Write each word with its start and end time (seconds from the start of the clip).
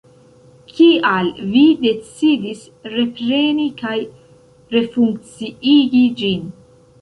Kial 0.77 1.27
vi 1.49 1.61
decidis 1.83 2.63
repreni 2.95 3.67
kaj 3.83 3.93
refunkciigi 4.73 6.03
ĝin? 6.23 6.51